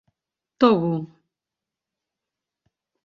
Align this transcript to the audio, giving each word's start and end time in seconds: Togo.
Togo. 0.61 0.95